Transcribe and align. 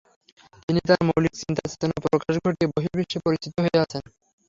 তিনি 0.63 0.79
তার 0.83 1.07
মৌলিক 1.07 1.33
চিন্তা-চেতনার 1.41 2.03
প্রকাশ 2.05 2.33
ঘটিয়ে 2.43 2.71
বহিঃর্বিশ্বে 2.73 3.23
পরিচিত 3.25 3.53
হয়ে 3.63 3.81
আছেন। 3.83 4.03